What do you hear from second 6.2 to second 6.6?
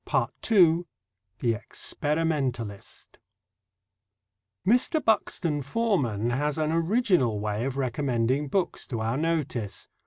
has